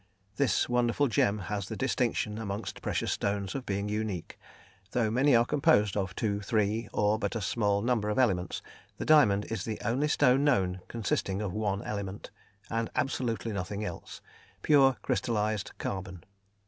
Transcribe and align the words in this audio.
This 0.37 0.67
wonderful 0.67 1.07
gem 1.07 1.37
has 1.37 1.67
the 1.67 1.75
distinction 1.75 2.39
amongst 2.39 2.81
precious 2.81 3.11
stones 3.11 3.53
of 3.53 3.67
being 3.67 3.87
unique; 3.87 4.39
though 4.93 5.11
many 5.11 5.35
are 5.35 5.45
composed 5.45 5.95
of 5.95 6.15
two, 6.15 6.41
three, 6.41 6.89
or 6.91 7.19
but 7.19 7.35
a 7.35 7.39
small 7.39 7.83
number 7.83 8.09
of 8.09 8.17
elements, 8.17 8.63
the 8.97 9.05
diamond 9.05 9.45
is 9.51 9.63
the 9.63 9.79
only 9.85 10.07
stone 10.07 10.43
known 10.43 10.81
consisting 10.87 11.39
of 11.39 11.53
one 11.53 11.83
element, 11.83 12.31
and 12.67 12.89
absolutely 12.95 13.51
nothing 13.53 13.85
else 13.85 14.21
pure 14.63 14.97
crystallised 15.03 15.69
carbon. 15.77 16.23